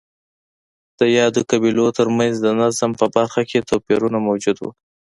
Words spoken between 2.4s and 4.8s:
د نظم په برخه کې توپیرونه موجود وو